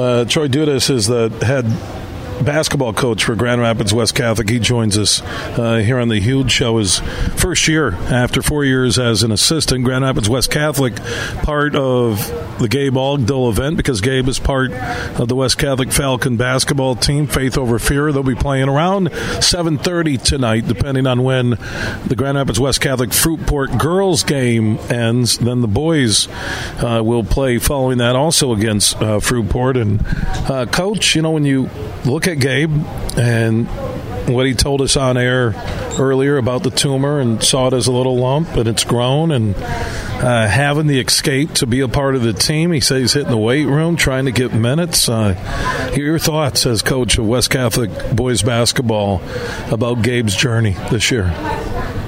Uh, 0.00 0.24
Troy 0.24 0.48
Dudas 0.48 0.88
is 0.88 1.08
the 1.08 1.28
head 1.44 1.66
basketball 2.44 2.92
coach 2.92 3.24
for 3.24 3.34
Grand 3.34 3.60
Rapids 3.60 3.92
West 3.92 4.14
Catholic. 4.14 4.48
He 4.48 4.58
joins 4.58 4.96
us 4.96 5.20
uh, 5.58 5.76
here 5.76 5.98
on 5.98 6.08
the 6.08 6.20
Huge 6.20 6.50
Show. 6.50 6.78
His 6.78 6.98
first 7.36 7.68
year 7.68 7.94
after 7.94 8.42
four 8.42 8.64
years 8.64 8.98
as 8.98 9.22
an 9.22 9.32
assistant, 9.32 9.84
Grand 9.84 10.04
Rapids 10.04 10.28
West 10.28 10.50
Catholic, 10.50 10.96
part 11.42 11.74
of 11.74 12.18
the 12.58 12.68
Gabe 12.68 12.94
Ogdell 12.94 13.50
event 13.50 13.76
because 13.76 14.00
Gabe 14.00 14.28
is 14.28 14.38
part 14.38 14.72
of 14.72 15.28
the 15.28 15.34
West 15.34 15.58
Catholic 15.58 15.92
Falcon 15.92 16.36
basketball 16.36 16.94
team. 16.94 17.26
Faith 17.26 17.56
over 17.58 17.78
fear. 17.78 18.12
They'll 18.12 18.22
be 18.22 18.34
playing 18.34 18.68
around 18.68 19.08
7:30 19.40 20.22
tonight, 20.22 20.66
depending 20.66 21.06
on 21.06 21.22
when 21.22 21.50
the 22.06 22.14
Grand 22.16 22.36
Rapids 22.36 22.60
West 22.60 22.80
Catholic 22.80 23.10
Fruitport 23.10 23.78
girls 23.78 24.22
game 24.24 24.78
ends. 24.90 25.38
Then 25.38 25.60
the 25.60 25.68
boys 25.68 26.28
uh, 26.82 27.02
will 27.04 27.24
play 27.24 27.58
following 27.58 27.98
that 27.98 28.16
also 28.16 28.52
against 28.52 28.96
uh, 28.96 29.20
Fruitport. 29.20 29.80
And 29.80 30.50
uh, 30.50 30.66
coach, 30.66 31.14
you 31.14 31.22
know 31.22 31.30
when 31.30 31.44
you 31.44 31.70
look 32.04 32.26
at 32.26 32.29
Gabe 32.38 32.70
and 33.16 33.66
what 34.28 34.46
he 34.46 34.54
told 34.54 34.80
us 34.80 34.96
on 34.96 35.16
air 35.16 35.54
earlier 35.98 36.36
about 36.36 36.62
the 36.62 36.70
tumor 36.70 37.20
and 37.20 37.42
saw 37.42 37.68
it 37.68 37.72
as 37.72 37.86
a 37.86 37.92
little 37.92 38.16
lump 38.16 38.48
and 38.56 38.68
it's 38.68 38.84
grown 38.84 39.30
and 39.32 39.54
uh, 39.56 40.46
having 40.46 40.86
the 40.86 41.00
escape 41.00 41.52
to 41.54 41.66
be 41.66 41.80
a 41.80 41.88
part 41.88 42.14
of 42.14 42.22
the 42.22 42.32
team. 42.32 42.72
He 42.72 42.80
says 42.80 43.00
he's 43.00 43.12
hitting 43.14 43.30
the 43.30 43.38
weight 43.38 43.64
room, 43.64 43.96
trying 43.96 44.26
to 44.26 44.32
get 44.32 44.52
minutes. 44.52 45.08
Uh, 45.08 45.34
hear 45.94 46.04
your 46.04 46.18
thoughts 46.18 46.66
as 46.66 46.82
coach 46.82 47.18
of 47.18 47.26
West 47.26 47.50
Catholic 47.50 47.90
boys 48.14 48.42
basketball 48.42 49.22
about 49.70 50.02
Gabe's 50.02 50.36
journey 50.36 50.76
this 50.90 51.10
year. 51.10 51.24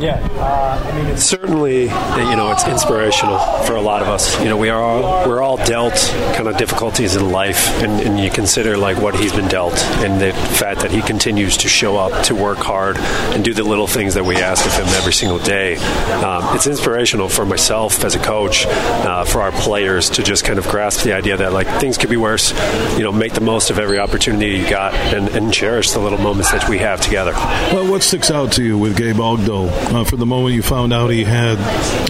Yeah, 0.00 0.16
uh, 0.38 0.82
I 0.82 0.96
mean, 0.96 1.06
it's 1.12 1.24
certainly 1.24 1.82
you 1.82 2.36
know 2.36 2.50
it's 2.52 2.66
inspirational 2.66 3.38
for 3.64 3.74
a 3.74 3.82
lot 3.82 4.00
of 4.00 4.08
us. 4.08 4.40
You 4.40 4.48
know, 4.48 4.56
we 4.56 4.70
are 4.70 4.80
all, 4.82 5.28
we're 5.28 5.42
all 5.42 5.58
dealt 5.58 5.94
kind 6.34 6.48
of 6.48 6.56
difficulties 6.56 7.16
in 7.16 7.30
life, 7.30 7.68
and, 7.82 8.00
and, 8.00 8.18
you 8.18 8.30
consider 8.30 8.78
like 8.78 8.96
what 8.96 9.14
he's 9.14 9.34
been 9.34 9.48
dealt, 9.48 9.78
and 9.98 10.18
the 10.18 10.32
fact 10.32 10.80
that 10.80 10.90
he 10.90 11.02
continues 11.02 11.58
to 11.58 11.68
show 11.68 11.98
up 11.98 12.24
to 12.24 12.34
work 12.34 12.56
hard 12.56 12.96
and 12.96 13.44
do 13.44 13.52
the 13.52 13.62
little 13.62 13.86
things 13.86 14.14
that 14.14 14.24
we 14.24 14.36
ask 14.36 14.64
of 14.64 14.72
him 14.72 14.86
every 14.96 15.12
single 15.12 15.38
day. 15.38 15.76
Um, 15.76 16.56
it's 16.56 16.66
inspirational 16.66 17.28
for 17.28 17.44
myself 17.44 18.02
as 18.02 18.14
a 18.14 18.20
coach, 18.20 18.64
uh, 18.66 19.24
for 19.24 19.42
our 19.42 19.52
players 19.52 20.08
to 20.10 20.22
just 20.22 20.46
kind 20.46 20.58
of 20.58 20.66
grasp 20.66 21.04
the 21.04 21.12
idea 21.12 21.36
that 21.36 21.52
like 21.52 21.66
things 21.78 21.98
could 21.98 22.10
be 22.10 22.16
worse. 22.16 22.52
You 22.96 23.02
know, 23.02 23.12
make 23.12 23.34
the 23.34 23.42
most 23.42 23.68
of 23.68 23.78
every 23.78 23.98
opportunity 23.98 24.56
you 24.56 24.70
got, 24.70 24.94
and, 24.94 25.28
and 25.28 25.52
cherish 25.52 25.90
the 25.90 26.00
little 26.00 26.18
moments 26.18 26.52
that 26.52 26.70
we 26.70 26.78
have 26.78 27.02
together. 27.02 27.32
Well, 27.32 27.90
what 27.90 28.02
sticks 28.02 28.30
out 28.30 28.52
to 28.52 28.62
you 28.62 28.78
with 28.78 28.96
Gabe 28.96 29.16
Ogdell? 29.16 29.89
Uh, 29.90 30.04
from 30.04 30.18
the 30.18 30.26
moment 30.26 30.54
you 30.54 30.62
found 30.62 30.92
out 30.92 31.10
he 31.10 31.24
had 31.24 31.58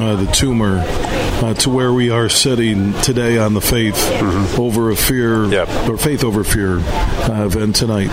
uh, 0.00 0.16
the 0.16 0.30
tumor 0.32 0.82
uh, 1.42 1.54
to 1.54 1.70
where 1.70 1.92
we 1.92 2.10
are 2.10 2.28
sitting 2.28 2.92
today 3.00 3.38
on 3.38 3.54
the 3.54 3.60
faith 3.60 3.94
mm-hmm. 3.94 4.60
over 4.60 4.90
a 4.90 4.96
fear 4.96 5.46
yep. 5.46 5.68
or 5.88 5.96
faith 5.96 6.22
over 6.22 6.44
fear 6.44 6.78
uh, 6.78 7.46
event 7.46 7.76
tonight? 7.76 8.08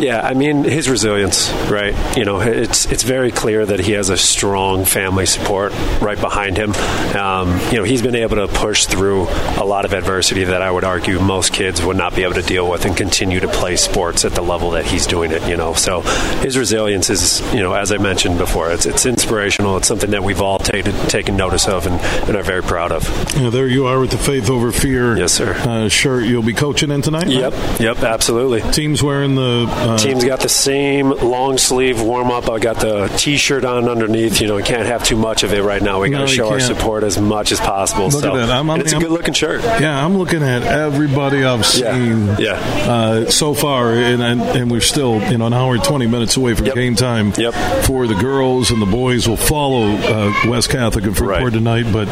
Yeah, 0.00 0.20
I 0.22 0.32
mean 0.34 0.64
his 0.64 0.88
resilience, 0.88 1.50
right? 1.68 1.94
You 2.16 2.24
know, 2.24 2.40
it's 2.40 2.86
it's 2.86 3.02
very 3.02 3.30
clear 3.30 3.66
that 3.66 3.80
he 3.80 3.92
has 3.92 4.08
a 4.08 4.16
strong 4.16 4.84
family 4.86 5.26
support 5.26 5.72
right 6.00 6.18
behind 6.18 6.56
him. 6.56 6.72
Um, 7.14 7.60
you 7.70 7.78
know, 7.78 7.84
he's 7.84 8.00
been 8.00 8.14
able 8.14 8.36
to 8.36 8.48
push 8.48 8.86
through 8.86 9.24
a 9.58 9.64
lot 9.64 9.84
of 9.84 9.92
adversity 9.92 10.44
that 10.44 10.62
I 10.62 10.70
would 10.70 10.84
argue 10.84 11.20
most 11.20 11.52
kids 11.52 11.84
would 11.84 11.96
not 11.96 12.16
be 12.16 12.22
able 12.22 12.34
to 12.34 12.42
deal 12.42 12.68
with 12.70 12.86
and 12.86 12.96
continue 12.96 13.40
to 13.40 13.48
play 13.48 13.76
sports 13.76 14.24
at 14.24 14.32
the 14.32 14.42
level 14.42 14.70
that 14.70 14.86
he's 14.86 15.06
doing 15.06 15.32
it. 15.32 15.46
You 15.46 15.56
know, 15.56 15.74
so 15.74 16.00
his 16.40 16.56
resilience 16.56 17.10
is, 17.10 17.40
you 17.52 17.60
know, 17.60 17.74
as 17.74 17.92
I 17.92 17.98
mentioned 17.98 18.38
before, 18.38 18.70
it's 18.70 18.86
it's 18.86 19.04
inspirational. 19.10 19.76
It's 19.76 19.88
something 19.88 20.10
that 20.10 20.22
we've 20.22 20.40
all 20.40 20.58
taken 20.58 20.94
taken 21.08 21.36
notice 21.36 21.68
of 21.68 21.86
and, 21.86 22.00
and 22.28 22.36
are 22.36 22.42
very 22.42 22.62
proud 22.62 22.92
of. 22.92 23.04
Yeah, 23.36 23.50
there 23.50 23.66
you 23.66 23.86
are 23.86 24.00
with 24.00 24.10
the 24.10 24.18
Faith 24.18 24.48
Over 24.48 24.72
Fear 24.72 25.18
yes, 25.18 25.32
sir. 25.32 25.52
Uh, 25.52 25.88
shirt. 25.88 26.24
You'll 26.24 26.42
be 26.42 26.54
coaching 26.54 26.90
in 26.90 27.02
tonight? 27.02 27.28
Yep, 27.28 27.52
right? 27.52 27.80
yep, 27.80 27.98
absolutely. 27.98 28.62
Team's 28.72 29.02
wearing 29.02 29.34
the. 29.34 29.66
Uh, 29.68 29.98
Team's 29.98 30.24
got 30.24 30.40
the 30.40 30.48
same 30.48 31.10
long 31.10 31.58
sleeve 31.58 32.00
warm 32.00 32.30
up. 32.30 32.48
I 32.48 32.58
got 32.58 32.76
the 32.80 33.08
t 33.18 33.36
shirt 33.36 33.64
on 33.64 33.88
underneath. 33.88 34.40
You 34.40 34.48
know, 34.48 34.56
we 34.56 34.62
can't 34.62 34.86
have 34.86 35.04
too 35.04 35.16
much 35.16 35.42
of 35.42 35.52
it 35.52 35.62
right 35.62 35.82
now. 35.82 36.00
We 36.00 36.10
got 36.10 36.18
to 36.18 36.24
no, 36.24 36.32
show 36.32 36.52
our 36.52 36.60
support 36.60 37.04
as 37.04 37.18
much 37.18 37.52
as 37.52 37.60
possible. 37.60 38.08
Look 38.08 38.22
so, 38.22 38.36
at 38.36 38.46
that. 38.46 38.50
I'm, 38.50 38.70
I'm, 38.70 38.80
it's 38.80 38.92
a 38.92 38.98
good 38.98 39.10
looking 39.10 39.34
shirt. 39.34 39.62
Yeah, 39.62 40.04
I'm 40.04 40.16
looking 40.16 40.42
at 40.42 40.62
everybody 40.62 41.44
I've 41.44 41.66
seen 41.66 42.26
yeah. 42.26 42.38
yeah. 42.38 42.52
Uh, 42.90 43.30
so 43.30 43.54
far, 43.54 43.92
and, 43.92 44.22
and, 44.22 44.40
and, 44.42 44.70
we're 44.70 44.80
still, 44.80 45.20
you 45.30 45.38
know, 45.38 45.46
an 45.46 45.52
hour 45.52 45.74
and 45.74 45.82
20 45.82 46.06
minutes 46.06 46.36
away 46.36 46.54
from 46.54 46.66
yep. 46.66 46.74
game 46.74 46.94
time 46.94 47.32
yep. 47.36 47.54
for 47.84 48.06
the 48.06 48.14
girls, 48.14 48.70
and 48.70 48.80
the 48.80 48.86
boys 48.86 48.99
will 49.00 49.36
follow 49.36 49.86
uh, 49.86 50.32
West 50.46 50.70
Catholic 50.70 51.04
and 51.04 51.14
Fruitport 51.14 51.42
right. 51.42 51.52
tonight. 51.52 51.92
But, 51.92 52.06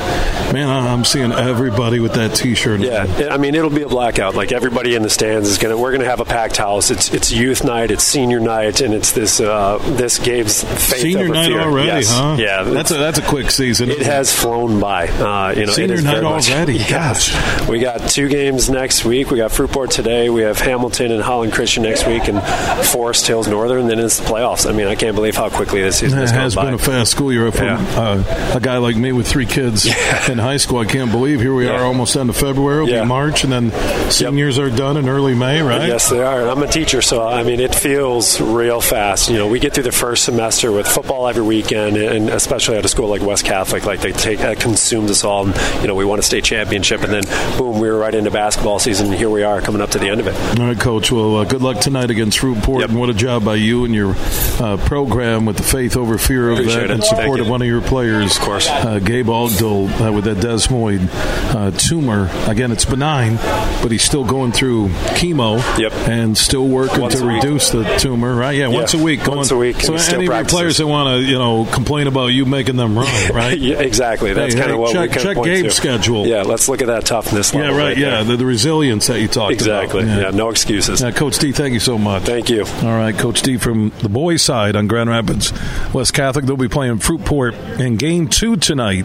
man, 0.53 0.69
I'm 0.69 1.05
seeing 1.05 1.33
everybody 1.33 2.01
with 2.01 2.15
that 2.15 2.35
T-shirt. 2.35 2.81
Yeah, 2.81 3.29
I 3.31 3.39
mean 3.39 3.55
it'll 3.55 3.71
be 3.71 3.83
a 3.83 3.89
blackout. 3.89 4.35
Like 4.35 4.53
everybody 4.53 4.95
in 4.95 5.03
the 5.03 5.11
stands 5.11 5.49
is 5.49 5.59
gonna. 5.59 5.77
We're 5.77 5.93
gonna 5.93 6.05
have 6.05 6.21
a 6.21 6.25
packed 6.25 6.57
house. 6.57 6.91
It's 6.91 7.13
it's 7.13 7.33
youth 7.33 7.65
night. 7.65 7.91
It's 7.91 8.05
senior 8.05 8.41
night, 8.41 8.81
and 8.81 8.95
it's 8.95 9.13
this 9.13 9.41
uh, 9.41 9.79
this 9.97 10.19
Gabe's 10.19 10.63
faith 10.63 11.01
senior 11.01 11.29
night 11.29 11.49
fear. 11.49 11.61
already, 11.61 11.87
yes. 11.89 12.11
huh? 12.11 12.37
Yeah, 12.39 12.63
that's 12.65 12.91
a 12.91 12.95
that's 12.95 13.19
a 13.19 13.23
quick 13.23 13.51
season. 13.51 13.91
It 13.91 14.03
has 14.03 14.33
flown 14.33 14.81
by. 14.81 15.09
Uh, 15.09 15.55
you 15.57 15.67
know, 15.67 15.73
senior 15.73 16.03
night 16.03 16.23
already. 16.23 16.79
Much, 16.79 16.89
gosh, 16.91 17.69
we 17.69 17.81
got 17.81 18.09
two 18.09 18.29
games 18.29 18.71
next 18.71 19.05
week. 19.05 19.31
We 19.31 19.39
got 19.39 19.51
Fruitport 19.51 19.91
today. 19.91 20.31
We 20.31 20.43
have 20.43 20.59
Hamilton 20.59 21.13
and 21.13 21.23
Holland 21.23 21.53
Christian 21.53 21.83
next 21.83 22.07
week, 22.07 22.29
and 22.29 22.43
Forest 22.87 23.27
Hills 23.27 23.49
Northern. 23.49 23.89
And 23.89 23.91
then 23.91 23.99
it's 24.01 24.19
the 24.19 24.25
playoffs. 24.25 24.69
I 24.69 24.73
mean, 24.73 24.87
I 24.87 24.95
can't 24.95 25.15
believe 25.15 25.37
how 25.37 25.49
quickly 25.49 25.81
this 25.81 25.99
season 25.99 26.19
it 26.19 26.31
has 26.31 26.55
been 26.55 26.77
by. 26.77 26.78
A 26.79 26.85
fast 26.85 27.11
school 27.11 27.33
year. 27.33 27.51
For 27.51 27.65
yeah. 27.65 27.79
uh, 27.97 28.57
a 28.57 28.61
guy 28.61 28.79
like 28.79 28.97
me 28.97 29.13
with 29.13 29.27
three 29.27 29.47
kids 29.47 29.87
yeah. 29.87 30.31
in 30.31 30.39
high 30.39 30.57
school, 30.57 30.79
I 30.79 30.85
can't 30.85 31.11
believe 31.11 31.41
here 31.41 31.55
we 31.55 31.67
yeah. 31.67 31.73
are 31.73 31.85
almost 31.85 32.17
end 32.17 32.31
of 32.31 32.37
February. 32.37 32.85
It'll 32.85 33.03
be 33.03 33.09
March, 33.09 33.45
and 33.45 33.53
then 33.53 33.71
seniors 34.11 34.59
yep. 34.59 34.73
are 34.73 34.77
done 34.77 34.97
in 34.97 35.09
early 35.09 35.35
May, 35.35 35.63
right? 35.63 35.89
Yes, 35.89 36.11
they 36.11 36.23
are. 36.23 36.49
I'm 36.49 36.63
a 36.63 36.67
teacher, 36.67 37.03
so 37.03 37.27
I 37.27 37.43
mean, 37.43 37.61
it 37.61 37.75
feels 37.75 38.41
real 38.41 38.81
fast. 38.81 39.31
You 39.31 39.39
know, 39.39 39.49
we 39.49 39.61
get 39.61 39.75
through 39.75 39.85
the 39.85 39.93
first 39.93 40.25
semester 40.25 40.73
with 40.73 40.87
football 40.87 41.29
every 41.29 41.43
weekend, 41.43 41.97
and 41.97 42.29
especially 42.31 42.77
at 42.77 42.85
a 42.85 42.89
school 42.89 43.09
like 43.09 43.23
West 43.23 43.45
Catholic, 43.45 43.85
like 43.85 44.01
they 44.01 44.13
take 44.13 44.41
that 44.41 44.61
consumes 44.61 45.11
us 45.11 45.25
all. 45.25 45.47
And, 45.47 45.83
you 45.83 45.89
know, 45.89 45.95
we 45.95 46.05
want 46.05 46.21
a 46.21 46.23
state 46.23 46.45
championship, 46.45 47.03
and 47.03 47.13
then 47.13 47.59
boom, 47.59 47.81
we 47.81 47.89
were 47.89 47.99
right 47.99 48.15
into 48.15 48.31
basketball 48.31 48.79
season. 48.79 49.09
And 49.09 49.15
here 49.15 49.31
we 49.31 49.43
are, 49.43 49.61
coming 49.61 49.83
up 49.83 49.91
to 49.91 49.99
the 49.99 50.09
end 50.09 50.21
of 50.21 50.27
it. 50.27 50.59
All 50.59 50.67
right, 50.67 50.79
Coach. 50.79 51.11
Well, 51.11 51.37
uh, 51.37 51.45
good 51.45 51.63
luck 51.63 51.81
tonight 51.81 52.11
against 52.11 52.39
Fruitport, 52.39 52.81
yep. 52.81 52.91
and 52.91 52.99
what 52.99 53.11
a 53.11 53.15
job 53.15 53.45
by 53.45 53.55
you 53.55 53.85
and 53.85 53.95
your 53.95 54.15
uh, 54.61 54.77
program 54.85 55.45
with 55.45 55.57
the 55.57 55.63
faith 55.63 55.97
over 55.97 56.19
fear 56.19 56.51
of 56.51 56.58
Appreciate 56.61 56.89
that, 56.89 56.91
and 56.91 57.05
support 57.05 57.41
of 57.41 57.49
one 57.49 57.63
of 57.63 57.69
your 57.69 57.81
players, 57.81 58.37
of 58.37 58.43
course, 58.43 58.69
uh, 58.69 58.99
Gabe 58.99 59.27
Ogdell 59.27 59.89
uh, 60.01 60.13
with 60.13 60.25
that 60.25 60.39
desmoid 60.39 61.09
uh, 61.55 61.71
tumor. 61.73 62.31
Again, 62.47 62.73
it's 62.73 62.85
benign, 62.85 63.37
but 63.83 63.91
he's 63.91 64.03
still 64.03 64.25
going 64.25 64.53
through 64.53 64.89
chemo 64.89 65.59
yep. 65.79 65.93
and 66.09 66.37
still 66.37 66.67
working 66.67 67.01
once 67.01 67.19
to 67.19 67.27
reduce 67.27 67.71
the 67.71 67.85
tumor. 67.99 68.35
Right? 68.35 68.57
Yeah, 68.57 68.69
yeah, 68.69 68.75
once 68.75 68.95
a 68.95 68.99
week. 68.99 69.25
Going, 69.25 69.39
once 69.39 69.51
a 69.51 69.57
week. 69.57 69.81
So 69.81 69.95
any 69.95 70.27
of 70.27 70.33
your 70.33 70.45
players 70.45 70.79
that 70.79 70.87
want 70.87 71.09
to, 71.09 71.31
you 71.31 71.39
know, 71.39 71.67
complain 71.67 72.07
about 72.07 72.29
you 72.29 72.45
making 72.47 72.77
them 72.77 72.99
run, 72.99 73.33
right? 73.33 73.59
yeah, 73.59 73.81
exactly. 73.81 74.33
That's 74.33 74.55
hey, 74.55 74.61
kind 74.61 74.71
hey, 74.71 74.75
of 74.75 74.81
what 74.81 74.93
check, 74.93 75.11
we 75.11 75.23
check 75.23 75.37
point 75.37 75.47
Gabe's 75.47 75.75
to. 75.75 75.81
schedule. 75.81 76.27
Yeah, 76.27 76.43
let's 76.43 76.69
look 76.69 76.81
at 76.81 76.89
that 76.89 77.07
toughness. 77.07 77.53
yeah, 77.55 77.69
right. 77.69 77.77
right 77.77 77.99
yeah, 77.99 78.23
the, 78.23 78.37
the, 78.37 78.47
resilience 78.47 79.07
that 79.09 79.21
you 79.21 79.29
talked 79.29 79.53
exactly. 79.53 80.03
about. 80.03 80.11
Exactly. 80.11 80.23
Yeah. 80.23 80.31
yeah. 80.31 80.37
no 80.37 80.51
excuses. 80.51 81.03
Yeah, 81.03 81.11
Coach 81.11 81.39
D, 81.39 81.53
thank 81.53 81.75
you 81.75 81.81
so 81.81 81.99
much. 81.99 82.23
Thank 82.23 82.51
you. 82.51 82.65
All 82.65 82.97
right, 82.97 83.17
Coach 83.17 83.43
D 83.43 83.57
from 83.57 83.91
the 84.01 84.09
boys' 84.09 84.43
side 84.43 84.77
on 84.77 84.87
Grand 84.87 85.11
Rapids 85.11 85.53
West 85.93 86.15
Catholic. 86.15 86.47
They'll 86.49 86.57
be 86.57 86.67
playing 86.67 87.01
Fruitport 87.01 87.79
in 87.79 87.97
game 87.97 88.27
two 88.27 88.57
tonight 88.57 89.05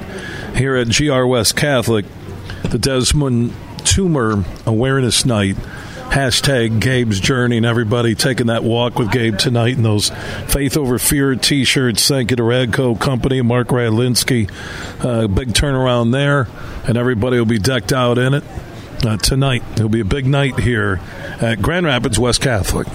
here 0.56 0.78
at 0.78 0.88
GR 0.88 1.26
West 1.26 1.58
Catholic. 1.58 2.06
The 2.62 2.78
Desmoid 2.78 3.52
Tumor 3.84 4.46
Awareness 4.66 5.26
Night 5.26 5.58
hashtag 5.58 6.80
Gabe's 6.80 7.20
Journey 7.20 7.58
and 7.58 7.66
everybody 7.66 8.16
taking 8.16 8.48
that 8.48 8.64
walk 8.64 8.98
with 8.98 9.12
Gabe 9.12 9.38
tonight 9.38 9.76
in 9.76 9.84
those 9.84 10.10
Faith 10.48 10.78
Over 10.78 10.98
Fear 10.98 11.36
t 11.36 11.66
shirts. 11.66 12.08
Thank 12.08 12.32
you 12.32 12.38
to 12.38 12.44
Radco 12.44 12.98
Company, 12.98 13.42
Mark 13.42 13.68
Radlinsky. 13.68 14.50
Uh, 15.04 15.28
big 15.28 15.50
turnaround 15.50 16.14
there, 16.14 16.48
and 16.88 16.98
everybody 16.98 17.38
will 17.38 17.46
be 17.46 17.60
decked 17.60 17.92
out 17.92 18.18
in 18.18 18.36
it. 18.36 18.44
Uh, 19.04 19.18
tonight, 19.18 19.64
it'll 19.74 19.90
be 19.90 20.00
a 20.00 20.06
big 20.06 20.26
night 20.26 20.58
here 20.62 21.02
at 21.42 21.62
Grand 21.62 21.86
Rapids 21.86 22.18
West 22.18 22.40
Catholic. 22.40 22.88